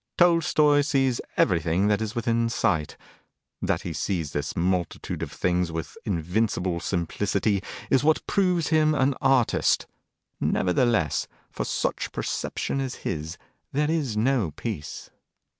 [0.17, 2.97] Tolstoi sees everything that is within sight.
[3.61, 9.13] That he sees this multitude of things with invincible simplicity is what proves him an
[9.21, 9.85] artist;
[10.39, 13.37] nevertheless, for such perception as his
[13.73, 15.11] there is no peace.